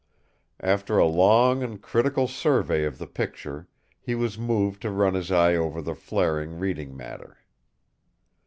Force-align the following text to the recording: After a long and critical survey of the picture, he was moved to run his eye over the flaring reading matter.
After 0.61 0.97
a 0.97 1.05
long 1.05 1.61
and 1.61 1.79
critical 1.79 2.27
survey 2.27 2.85
of 2.85 2.97
the 2.97 3.05
picture, 3.05 3.67
he 3.99 4.15
was 4.15 4.35
moved 4.35 4.81
to 4.81 4.89
run 4.89 5.13
his 5.13 5.31
eye 5.31 5.53
over 5.55 5.79
the 5.79 5.93
flaring 5.93 6.57
reading 6.57 6.97
matter. 6.97 7.37